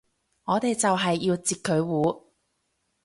[0.45, 2.31] 我哋就係要截佢糊